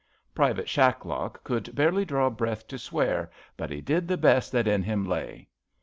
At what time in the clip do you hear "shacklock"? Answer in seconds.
0.67-1.43